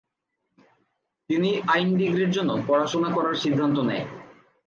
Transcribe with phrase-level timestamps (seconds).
[1.29, 4.05] তিনি আইন ডিগ্রির জন্য পড়াশোনা করার সিদ্ধান্ত নেয়।